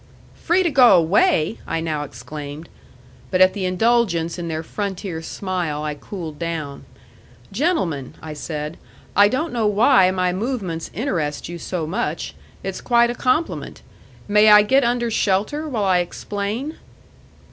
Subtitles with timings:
[0.33, 2.69] "Free to go away!" I now exclaimed.
[3.29, 6.85] But at the indulgence in their frontier smile I cooled down.
[7.51, 8.79] "Gentlemen," I said,
[9.15, 12.33] "I don't know why my movements interest you so much.
[12.63, 13.83] It's quite a compliment!
[14.27, 16.77] May I get under shelter while I explain?"